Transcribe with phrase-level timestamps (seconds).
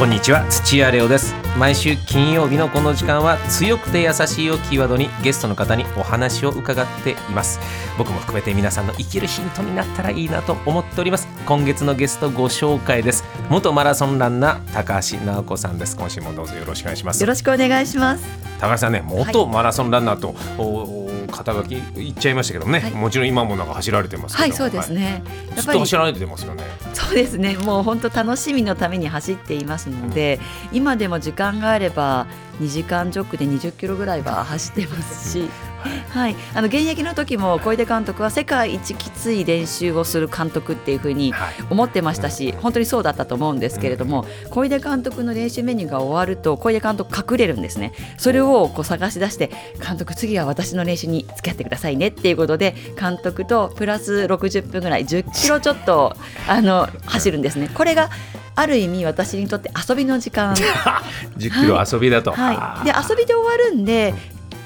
[0.00, 1.34] こんにちは土屋レオです。
[1.58, 7.60] 毎週金曜日のこの時間は強くて優しいをキーワードにゲストの方にお話を伺っています。
[7.98, 11.28] 僕も含めて皆さんの生きるヒントになったらいいなと思っております。
[11.44, 13.24] 今月のゲストご紹介です。
[13.50, 15.98] 元マラソンランナー高橋直子さんです。
[15.98, 17.20] 今週もどうぞよろしくお願いします。
[17.20, 18.24] よろしくお願いします。
[18.58, 20.99] 高橋さんね元マラソンランナーと、お
[21.30, 26.64] 肩書き言っちゃいましたけどね、はい、もちろん今もなんか走られてますはいそうですね、はい、やっぱり走られてますよね。
[26.94, 27.56] そうですね。
[27.56, 30.38] もう本当楽しみのために走っていますので、
[30.70, 32.26] うん、今でも時間があれば
[32.60, 35.48] 2時間ジョックで20キロぐらいは走ってますし
[36.10, 41.34] はい、あの現役の時も小出監督は世界一きつい練習をする監督っていうふうに
[41.70, 47.92] 思ってましたし、本当にそうだったと思うんですけれども、小出監督の練習メニューが終わると小出監督隠れるんですね。
[48.18, 49.50] それをこう探し出して
[49.84, 56.16] 監督次は私の練習に付き合ってくださいねっていうことで監督とプラス60分ぐらい10キロちょっと
[56.48, 57.70] あの走るんですね。
[57.72, 58.10] これが
[58.56, 60.54] ある意味私にとって遊びの時間。
[61.38, 64.14] 10キロ遊びだと、はい、はい、で遊びで終わるんで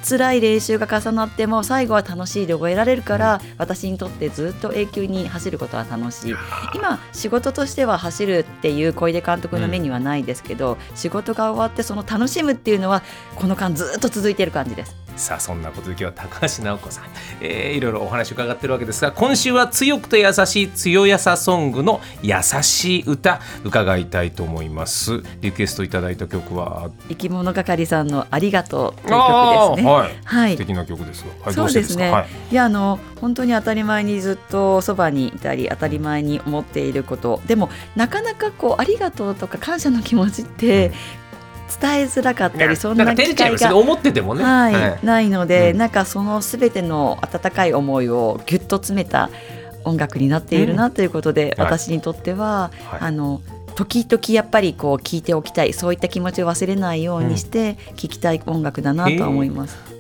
[0.07, 6.35] 辛い練習が重なっても最後は楽しいで終えられるから私にとってずっと永久に走ることは楽しい
[6.75, 13.03] 今仕事としては走るっていう小出監督の目にはないですけど、うん、仕事が終わってその楽しむっていうのは
[13.37, 15.04] この間ずっと続いている感じです。
[15.17, 17.05] さあそんなことで今日は高橋直子さん、
[17.41, 25.23] えー、いろいろお話伺ってるわけですが今週は強くて優しい強やさソングの優しい歌伺いたいと思います。
[25.41, 26.91] リクエストいただいた曲は？
[27.09, 29.91] 生き物係さんのありがとうという曲ですね。
[29.91, 37.41] はい、はい、素敵な曲ですはい、そうですね、はい、いやあの本当に当たり前にずっとそばにいたり当たり前に思っていること。
[37.47, 40.93] でもなかなかこうありがとうとか感謝の気持ちって、
[41.81, 49.31] 伝えづらかったりそんな機会が思っててもね、はいはい、ないので、うん、なんかそのすべての温かい思いをぎゅっと詰めた
[49.85, 53.41] 音楽になっているなということで、うん、私にとっては、はい、あの
[53.75, 59.77] 時々やっぱりこう聞いておきたいそういった気持ちを忘れないようにして聞きたい音楽だなと思います。
[59.89, 59.95] うん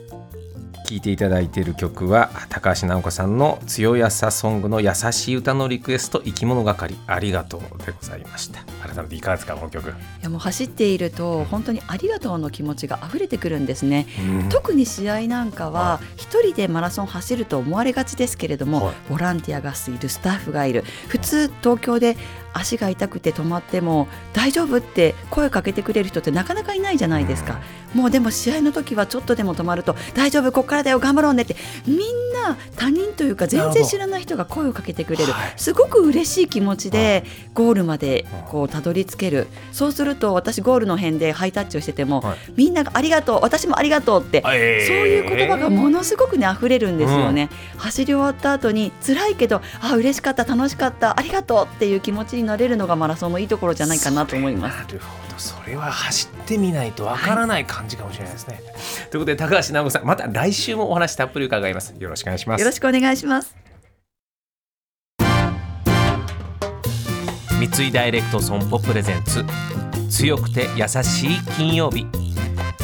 [0.84, 8.60] 聴いていただいている曲は高橋直子さんの「強やさソング」の優しい歌のリクエスト「生き物係ありがとう」でございました。
[8.86, 9.88] 改めていかがですかこの曲。
[9.88, 9.92] い
[10.22, 14.06] やもう走っていると本当にありがとうの気持ちが溢れてくるんですね、
[14.42, 20.84] うん、特に試合なんかは一人でマラソン走ると思われがちですけれども、はい、ボランティアがいるスタッフがいる。
[21.08, 22.16] 普通東京で
[22.54, 27.60] 足が痛くて止まっても大丈夫って声をかけてくれる人ってなかなかいないじゃないですか、
[27.94, 31.54] うん、もうでも試合の時はちょっとでも止まると大丈夫ここからだよ頑張ろうねって
[31.86, 31.98] みん
[32.32, 37.24] な他人というか全然知らない人が声をかけてくれるすごく嬉しい気持ちで
[37.54, 39.46] ゴールまでこうたどり着ける。
[39.72, 54.76] そうすると私ゴールの辺でハイタッチをしてても、はい、みんながありがとう私もありがとうって、えー、そういう言葉がものすごくね溢れるんですよね、うん、走り終わった後に辛いけどあ嬉しかった楽しかったありがとうっていう気持ちになれるのがマラソンのいいところじゃないかなと思います。
[54.78, 58.54] なるほどそれは走ってみないとわからない感じかもしれないですね。
[58.54, 61.94] はい、ということで高橋直子さんまた来週もお話たっぷり伺います。
[61.98, 62.60] よろしくお願いします。
[62.60, 63.56] よろしくお願いします。
[67.58, 69.44] 三井ダイレクト損保プレゼンツ
[70.10, 72.06] 強くて優しい金曜日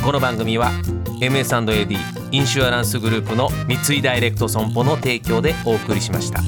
[0.02, 0.70] この番組は
[1.20, 1.96] MS&AD
[2.30, 6.40] インシュアランスグループの三井ダイレクト損保の提供でお送りしました。